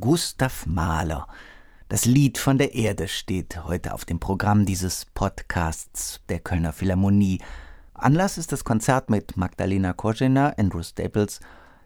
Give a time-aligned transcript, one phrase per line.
[0.00, 1.26] Gustav Mahler.
[1.88, 7.40] Das Lied von der Erde steht heute auf dem Programm dieses Podcasts der Kölner Philharmonie.
[7.94, 11.40] Anlass ist das Konzert mit Magdalena Korzena, Andrew Staples,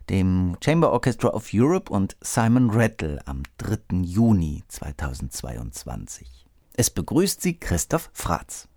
[0.08, 4.02] dem Chamber Orchestra of Europe und Simon Rattle am 3.
[4.02, 6.46] Juni 2022.
[6.74, 8.68] Es begrüßt Sie Christoph Fratz.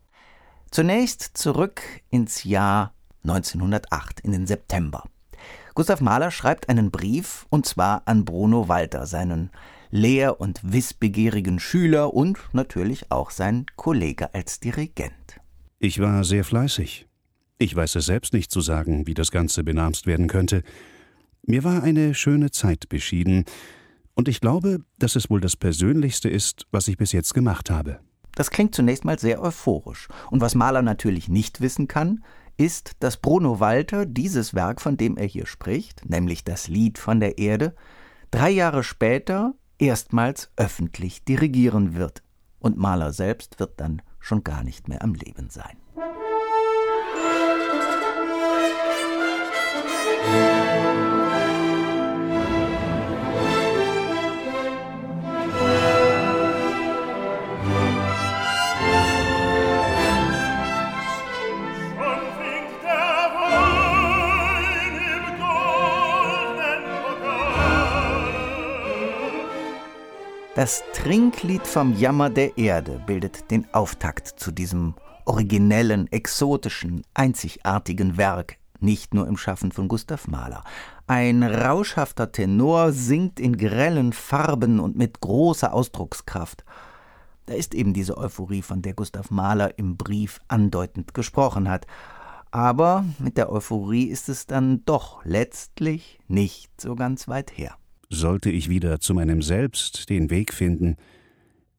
[0.71, 2.93] Zunächst zurück ins Jahr
[3.23, 5.03] 1908, in den September.
[5.75, 9.51] Gustav Mahler schreibt einen Brief, und zwar an Bruno Walter, seinen
[9.91, 15.41] lehr- und wissbegierigen Schüler und natürlich auch sein Kollege als Dirigent.
[15.79, 17.07] Ich war sehr fleißig.
[17.57, 20.63] Ich weiß es selbst nicht zu sagen, wie das Ganze benamst werden könnte.
[21.45, 23.43] Mir war eine schöne Zeit beschieden,
[24.17, 27.99] und ich glaube, dass es wohl das Persönlichste ist, was ich bis jetzt gemacht habe.
[28.33, 30.07] Das klingt zunächst mal sehr euphorisch.
[30.31, 32.23] Und was Mahler natürlich nicht wissen kann,
[32.57, 37.19] ist, dass Bruno Walter dieses Werk, von dem er hier spricht, nämlich das Lied von
[37.19, 37.75] der Erde,
[38.31, 42.23] drei Jahre später erstmals öffentlich dirigieren wird.
[42.59, 45.77] Und Mahler selbst wird dann schon gar nicht mehr am Leben sein.
[70.55, 74.93] Das Trinklied vom Jammer der Erde bildet den Auftakt zu diesem
[75.25, 80.63] originellen, exotischen, einzigartigen Werk, nicht nur im Schaffen von Gustav Mahler.
[81.07, 86.63] Ein rauschhafter Tenor singt in grellen Farben und mit großer Ausdruckskraft.
[87.47, 91.85] Da ist eben diese Euphorie, von der Gustav Mahler im Brief andeutend gesprochen hat.
[92.51, 97.75] Aber mit der Euphorie ist es dann doch letztlich nicht so ganz weit her.
[98.15, 100.95] Sollte ich wieder zu meinem Selbst den Weg finden,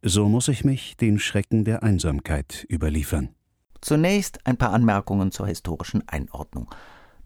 [0.03, 3.31] so muss ich mich den Schrecken der Einsamkeit überliefern.
[3.81, 6.69] Zunächst ein paar Anmerkungen zur historischen Einordnung.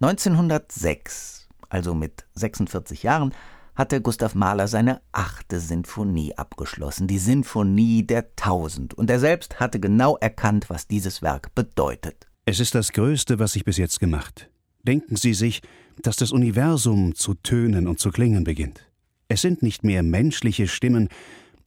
[0.01, 3.35] 1906, also mit 46 Jahren,
[3.75, 9.81] hatte Gustav Mahler seine achte Sinfonie abgeschlossen, die Sinfonie der Tausend, und er selbst hatte
[9.81, 12.29] genau erkannt, was dieses Werk bedeutet.
[12.45, 14.49] Es ist das Größte, was ich bis jetzt gemacht.
[14.85, 15.63] Denken Sie sich,
[16.01, 18.90] dass das Universum zu tönen und zu klingen beginnt.
[19.33, 21.09] Es sind nicht mehr menschliche Stimmen,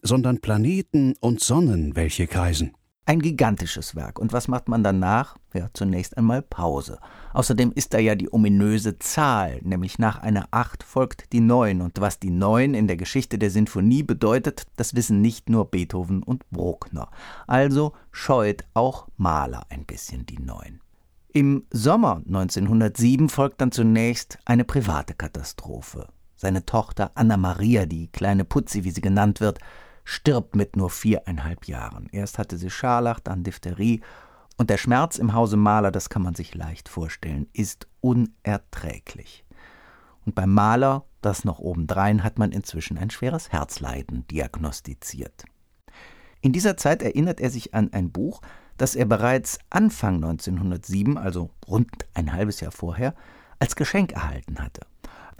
[0.02, 2.74] sondern Planeten und Sonnen, welche kreisen.
[3.06, 4.20] Ein gigantisches Werk.
[4.20, 5.38] Und was macht man danach?
[5.54, 7.00] Ja, zunächst einmal Pause.
[7.32, 11.80] Außerdem ist da ja die ominöse Zahl, nämlich nach einer Acht folgt die Neun.
[11.80, 16.22] Und was die Neun in der Geschichte der Sinfonie bedeutet, das wissen nicht nur Beethoven
[16.22, 17.12] und Bruckner.
[17.48, 20.82] Also scheut auch Mahler ein bisschen die Neun.
[21.32, 26.10] Im Sommer 1907 folgt dann zunächst eine private Katastrophe.
[26.44, 29.60] Seine Tochter Anna Maria, die kleine Putzi, wie sie genannt wird,
[30.04, 32.10] stirbt mit nur viereinhalb Jahren.
[32.12, 34.02] Erst hatte sie Scharlach, dann Diphtherie.
[34.58, 39.46] Und der Schmerz im Hause Maler, das kann man sich leicht vorstellen, ist unerträglich.
[40.26, 45.46] Und beim Maler, das noch obendrein, hat man inzwischen ein schweres Herzleiden diagnostiziert.
[46.42, 48.42] In dieser Zeit erinnert er sich an ein Buch,
[48.76, 53.16] das er bereits Anfang 1907, also rund ein halbes Jahr vorher,
[53.60, 54.82] als Geschenk erhalten hatte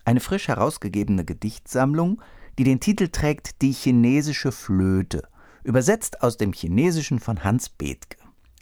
[0.06, 2.22] eine frisch herausgegebene Gedichtsammlung,
[2.58, 5.24] die den Titel trägt Die chinesische Flöte,
[5.64, 8.18] übersetzt aus dem Chinesischen von Hans Bethke.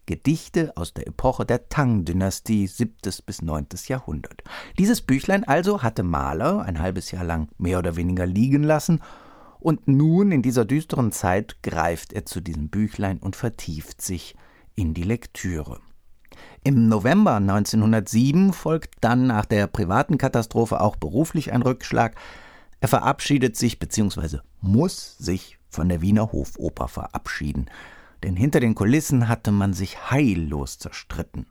[0.06, 2.96] Gedichte aus der Epoche der Tang-Dynastie, 7.
[3.26, 3.68] bis 9.
[3.88, 4.44] Jahrhundert.
[4.78, 9.02] Dieses Büchlein also hatte Mahler ein halbes Jahr lang mehr oder weniger liegen lassen,
[9.60, 14.36] und nun in dieser düsteren Zeit greift er zu diesem Büchlein und vertieft sich
[14.76, 15.80] in die Lektüre.
[16.64, 22.16] Im November 1907 folgt dann nach der privaten Katastrophe auch beruflich ein Rückschlag.
[22.80, 24.40] Er verabschiedet sich bzw.
[24.62, 27.66] muss sich von der Wiener Hofoper verabschieden,
[28.24, 31.48] denn hinter den Kulissen hatte man sich heillos zerstritten.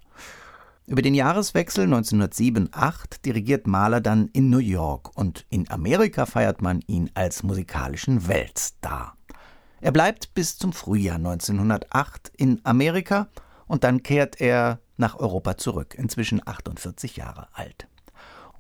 [0.87, 6.82] Über den Jahreswechsel 1907-8 dirigiert Mahler dann in New York und in Amerika feiert man
[6.88, 9.17] ihn als musikalischen Weltstar.
[9.81, 13.29] Er bleibt bis zum Frühjahr 1908 in Amerika
[13.67, 17.88] und dann kehrt er nach Europa zurück, inzwischen 48 Jahre alt.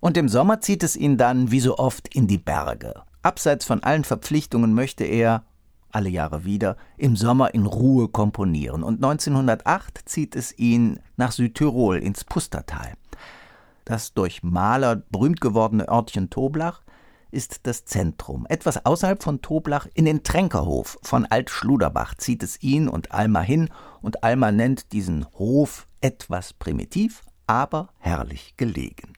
[0.00, 3.02] Und im Sommer zieht es ihn dann, wie so oft, in die Berge.
[3.22, 5.44] Abseits von allen Verpflichtungen möchte er,
[5.92, 8.82] alle Jahre wieder, im Sommer in Ruhe komponieren.
[8.82, 12.94] Und 1908 zieht es ihn nach Südtirol ins Pustertal.
[13.84, 16.82] Das durch Maler berühmt gewordene Örtchen Toblach
[17.30, 18.46] ist das Zentrum.
[18.48, 23.68] Etwas außerhalb von Toblach in den Tränkerhof von Alt-Schluderbach zieht es ihn und Alma hin
[24.02, 29.14] und Alma nennt diesen Hof etwas primitiv, aber herrlich gelegen.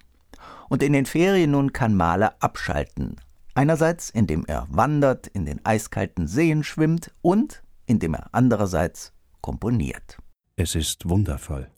[0.68, 3.16] Und in den Ferien nun kann Mahler abschalten.
[3.54, 9.12] Einerseits, indem er wandert, in den eiskalten Seen schwimmt und indem er andererseits
[9.42, 10.16] komponiert.
[10.56, 11.68] Es ist wundervoll.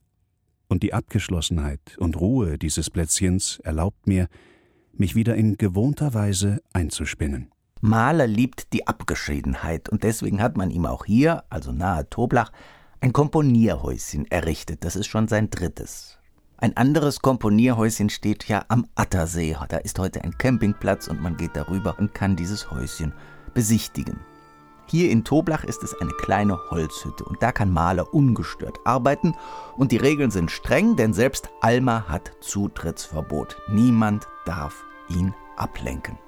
[0.68, 4.28] Und die Abgeschlossenheit und Ruhe dieses Plätzchens erlaubt mir,
[4.98, 7.50] mich wieder in gewohnter Weise einzuspinnen.
[7.80, 12.50] Mahler liebt die Abgeschiedenheit und deswegen hat man ihm auch hier, also nahe Toblach,
[13.00, 14.84] ein Komponierhäuschen errichtet.
[14.84, 16.18] Das ist schon sein drittes.
[16.56, 19.56] Ein anderes Komponierhäuschen steht ja am Attersee.
[19.68, 23.12] Da ist heute ein Campingplatz und man geht darüber und kann dieses Häuschen
[23.52, 24.18] besichtigen.
[24.86, 29.34] Hier in Toblach ist es eine kleine Holzhütte und da kann Mahler ungestört arbeiten
[29.76, 33.56] und die Regeln sind streng, denn selbst Alma hat Zutrittsverbot.
[33.68, 36.18] Niemand darf ihn ablenken.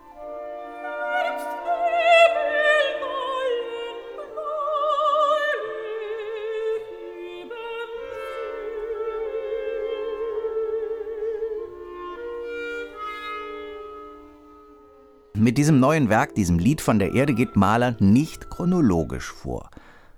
[15.46, 19.70] Mit diesem neuen Werk, diesem Lied von der Erde, geht Mahler nicht chronologisch vor.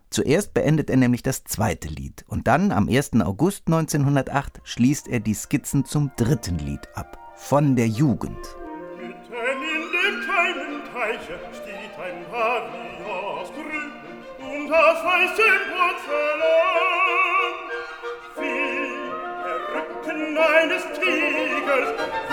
[0.09, 3.21] Zuerst beendet er nämlich das zweite Lied und dann, am 1.
[3.21, 8.39] August 1908, schließt er die Skizzen zum dritten Lied ab, von der Jugend.
[8.97, 13.93] Mitten in dem kleinen Teiche steht ein Pavillon grün
[14.41, 17.53] und auf weißem Porzellan.
[18.41, 18.81] Wie
[19.45, 22.28] der Rücken eines Tigers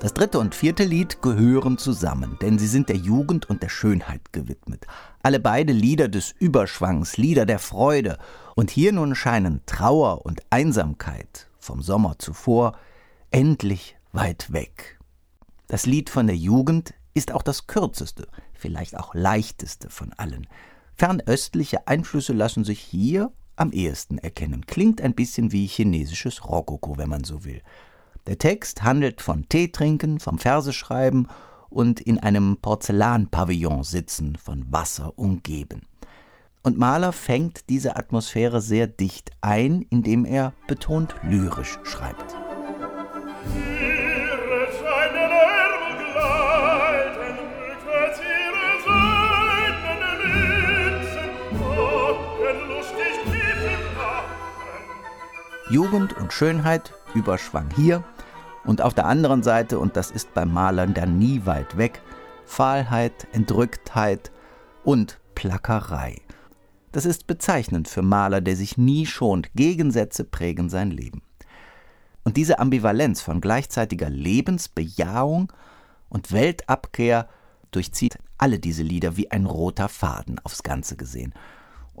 [0.00, 4.32] Das dritte und vierte Lied gehören zusammen, denn sie sind der Jugend und der Schönheit
[4.32, 4.86] gewidmet.
[5.22, 8.16] Alle beide Lieder des Überschwangs, Lieder der Freude.
[8.56, 12.78] Und hier nun scheinen Trauer und Einsamkeit vom Sommer zuvor
[13.30, 14.98] endlich weit weg.
[15.68, 20.46] Das Lied von der Jugend ist auch das kürzeste, vielleicht auch leichteste von allen.
[20.94, 24.64] Fernöstliche Einflüsse lassen sich hier am ehesten erkennen.
[24.64, 27.60] Klingt ein bisschen wie chinesisches Rokoko, wenn man so will.
[28.26, 31.28] Der Text handelt von Tee trinken, vom Verseschreiben
[31.68, 35.82] und in einem Porzellanpavillon sitzen, von Wasser umgeben.
[36.62, 42.36] Und Mahler fängt diese Atmosphäre sehr dicht ein, indem er betont lyrisch schreibt.
[55.70, 58.02] Jugend und Schönheit überschwang hier
[58.64, 62.02] und auf der anderen Seite, und das ist beim Malern dann nie weit weg,
[62.44, 64.32] Fahlheit, Entrücktheit
[64.82, 66.20] und Plackerei.
[66.90, 69.50] Das ist bezeichnend für Maler, der sich nie schont.
[69.54, 71.22] Gegensätze prägen sein Leben.
[72.24, 75.52] Und diese Ambivalenz von gleichzeitiger Lebensbejahung
[76.08, 77.28] und Weltabkehr
[77.70, 81.32] durchzieht alle diese Lieder wie ein roter Faden aufs Ganze gesehen.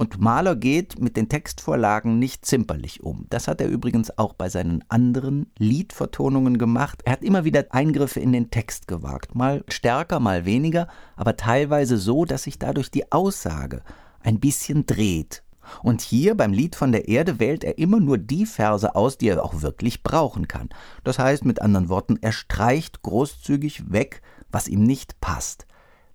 [0.00, 3.26] Und Mahler geht mit den Textvorlagen nicht zimperlich um.
[3.28, 7.02] Das hat er übrigens auch bei seinen anderen Liedvertonungen gemacht.
[7.04, 11.98] Er hat immer wieder Eingriffe in den Text gewagt, mal stärker, mal weniger, aber teilweise
[11.98, 13.82] so, dass sich dadurch die Aussage
[14.22, 15.42] ein bisschen dreht.
[15.82, 19.28] Und hier beim Lied von der Erde wählt er immer nur die Verse aus, die
[19.28, 20.70] er auch wirklich brauchen kann.
[21.04, 25.66] Das heißt mit anderen Worten, er streicht großzügig weg, was ihm nicht passt.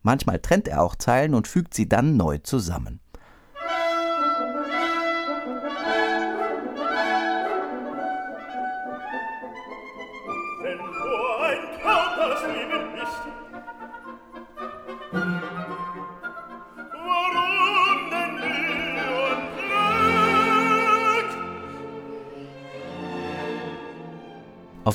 [0.02, 3.00] Manchmal trennt er auch Zeilen und fügt sie dann neu zusammen.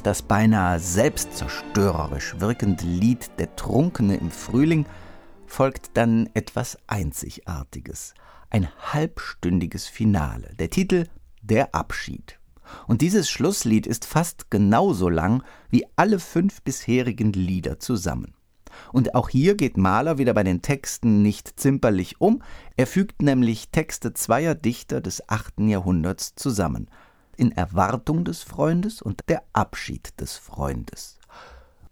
[0.01, 4.87] Auf das beinahe selbstzerstörerisch wirkende Lied Der Trunkene im Frühling
[5.45, 8.15] folgt dann etwas Einzigartiges,
[8.49, 10.55] ein halbstündiges Finale.
[10.59, 11.05] Der Titel
[11.43, 12.41] Der Abschied.
[12.87, 18.33] Und dieses Schlusslied ist fast genauso lang wie alle fünf bisherigen Lieder zusammen.
[18.95, 22.43] Und auch hier geht Mahler wieder bei den Texten nicht zimperlich um,
[22.79, 26.89] er fügt nämlich Texte zweier Dichter des achten Jahrhunderts zusammen,
[27.41, 31.19] in Erwartung des Freundes und der Abschied des Freundes.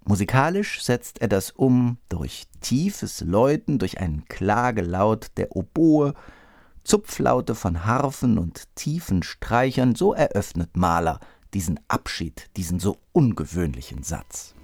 [0.05, 6.13] Musikalisch setzt er das um durch tiefes Läuten, durch einen Klagelaut der Oboe,
[6.85, 11.19] Zupflaute von Harfen und tiefen Streichern, so eröffnet Mahler
[11.55, 14.55] diesen Abschied, diesen so ungewöhnlichen Satz.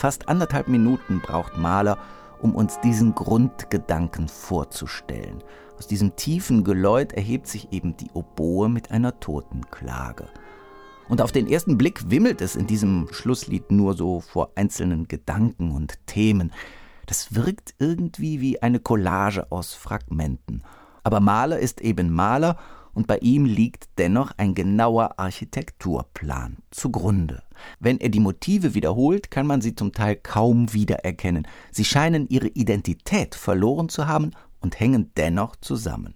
[0.00, 1.98] Fast anderthalb Minuten braucht Mahler,
[2.40, 5.44] um uns diesen Grundgedanken vorzustellen.
[5.76, 10.26] Aus diesem tiefen Geläut erhebt sich eben die Oboe mit einer Totenklage.
[11.10, 15.70] Und auf den ersten Blick wimmelt es in diesem Schlusslied nur so vor einzelnen Gedanken
[15.72, 16.50] und Themen.
[17.04, 20.62] Das wirkt irgendwie wie eine Collage aus Fragmenten.
[21.04, 22.56] Aber Maler ist eben Maler
[22.94, 27.42] und bei ihm liegt dennoch ein genauer Architekturplan zugrunde.
[27.78, 31.46] Wenn er die Motive wiederholt, kann man sie zum Teil kaum wiedererkennen.
[31.70, 36.14] Sie scheinen ihre Identität verloren zu haben und hängen dennoch zusammen.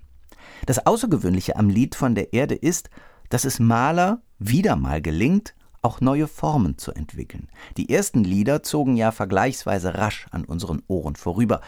[0.67, 2.91] Das Außergewöhnliche am Lied von der Erde ist,
[3.29, 7.49] dass es Maler wieder mal gelingt, auch neue Formen zu entwickeln.
[7.77, 11.61] Die ersten Lieder zogen ja vergleichsweise rasch an unseren Ohren vorüber,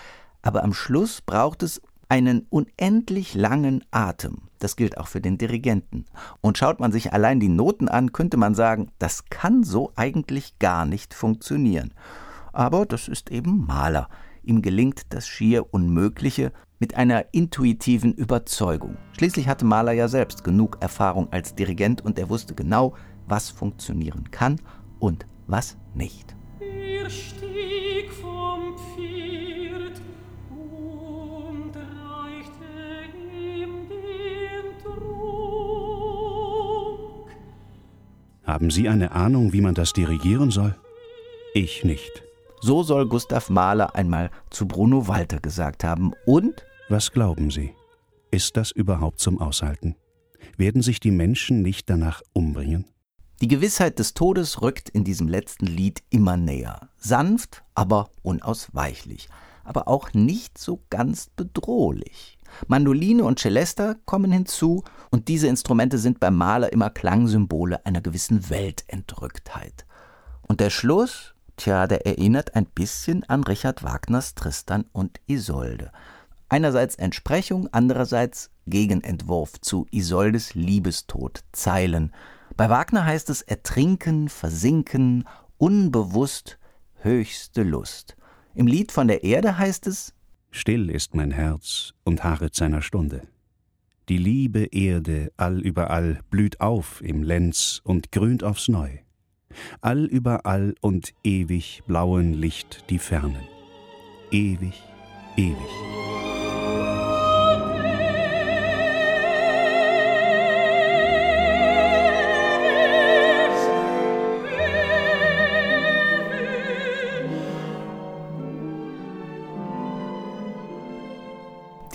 [0.42, 4.45] aber am Schluss braucht es einen unendlich langen Atem.
[4.58, 6.06] Das gilt auch für den Dirigenten.
[6.40, 10.58] Und schaut man sich allein die Noten an, könnte man sagen, das kann so eigentlich
[10.58, 11.92] gar nicht funktionieren.
[12.52, 14.08] Aber das ist eben Maler.
[14.42, 18.96] Ihm gelingt das schier Unmögliche mit einer intuitiven Überzeugung.
[19.16, 22.94] Schließlich hatte Maler ja selbst genug Erfahrung als Dirigent und er wusste genau,
[23.26, 24.60] was funktionieren kann
[24.98, 26.34] und was nicht.
[38.56, 40.74] Haben Sie eine Ahnung, wie man das dirigieren soll?
[41.52, 42.22] Ich nicht.
[42.62, 46.14] So soll Gustav Mahler einmal zu Bruno Walter gesagt haben.
[46.24, 46.64] Und?
[46.88, 47.74] Was glauben Sie?
[48.30, 49.94] Ist das überhaupt zum Aushalten?
[50.56, 52.86] Werden sich die Menschen nicht danach umbringen?
[53.42, 56.88] Die Gewissheit des Todes rückt in diesem letzten Lied immer näher.
[56.96, 59.28] Sanft, aber unausweichlich.
[59.64, 62.35] Aber auch nicht so ganz bedrohlich.
[62.66, 68.50] Mandoline und Celesta kommen hinzu und diese Instrumente sind beim Maler immer Klangsymbole einer gewissen
[68.50, 69.86] Weltentrücktheit.
[70.42, 75.90] Und der Schluss, tja, der erinnert ein bisschen an Richard Wagners Tristan und Isolde.
[76.48, 82.12] Einerseits Entsprechung, andererseits Gegenentwurf zu Isoldes Liebestod, Zeilen–
[82.56, 86.58] bei Wagner heißt es ertrinken, versinken, unbewusst,
[87.02, 88.16] höchste Lust.
[88.54, 90.14] Im Lied von der Erde heißt es
[90.56, 93.28] Still ist mein Herz und harret seiner Stunde.
[94.08, 98.88] Die liebe Erde allüberall blüht auf im Lenz und grünt aufs Neu.
[99.82, 103.46] Allüberall und ewig blauen Licht die Fernen.
[104.30, 104.82] Ewig,
[105.36, 106.05] ewig.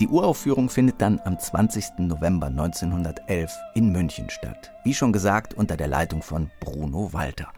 [0.02, 1.98] Die Uraufführung findet dann am 20.
[1.98, 4.72] November 1911 in München statt.
[4.82, 7.52] Wie schon gesagt, unter der Leitung von Bruno Walter.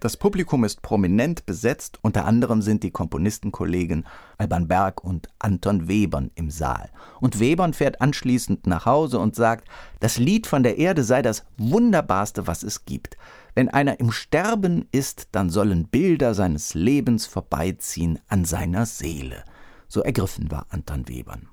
[0.00, 4.06] Das Publikum ist prominent besetzt, unter anderem sind die Komponistenkollegen
[4.38, 6.88] Alban Berg und Anton Webern im Saal.
[7.20, 11.44] Und Webern fährt anschließend nach Hause und sagt, das Lied von der Erde sei das
[11.58, 13.18] wunderbarste, was es gibt.
[13.54, 19.44] Wenn einer im Sterben ist, dann sollen Bilder seines Lebens vorbeiziehen an seiner Seele.
[19.86, 21.50] So ergriffen war Anton Webern.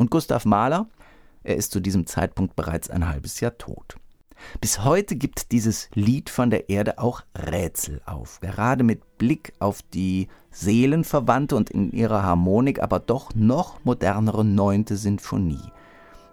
[0.00, 0.86] Und Gustav Mahler,
[1.42, 3.96] er ist zu diesem Zeitpunkt bereits ein halbes Jahr tot.
[4.58, 9.82] Bis heute gibt dieses Lied von der Erde auch Rätsel auf, gerade mit Blick auf
[9.82, 15.70] die seelenverwandte und in ihrer Harmonik aber doch noch modernere neunte Sinfonie.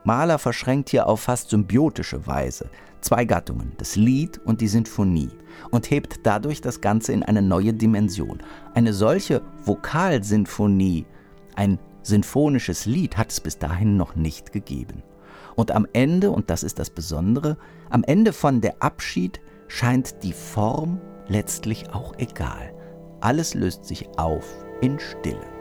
[0.05, 2.69] Mahler verschränkt hier auf fast symbiotische Weise
[3.01, 5.31] zwei Gattungen, das Lied und die Sinfonie,
[5.71, 8.41] und hebt dadurch das Ganze in eine neue Dimension.
[8.73, 11.05] Eine solche Vokalsinfonie,
[11.55, 15.03] ein sinfonisches Lied hat es bis dahin noch nicht gegeben.
[15.55, 17.57] Und am Ende, und das ist das Besondere,
[17.89, 22.73] am Ende von der Abschied scheint die Form letztlich auch egal.
[23.21, 24.45] Alles löst sich auf
[24.81, 25.56] in Stille.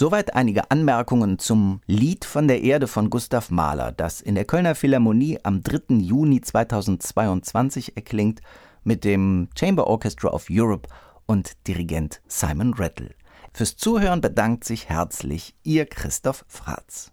[0.00, 4.74] Soweit einige Anmerkungen zum Lied von der Erde von Gustav Mahler, das in der Kölner
[4.74, 5.96] Philharmonie am 3.
[5.96, 8.40] Juni 2022 erklingt
[8.82, 10.88] mit dem Chamber Orchestra of Europe
[11.26, 13.10] und Dirigent Simon Rattle.
[13.52, 17.12] Fürs Zuhören bedankt sich herzlich Ihr Christoph Fratz.